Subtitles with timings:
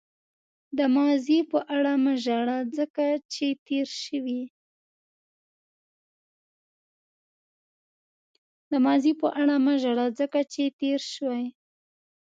[0.77, 2.13] د ماضي په اړه مه
[9.83, 11.53] ژاړه ځکه چې تېر شوی.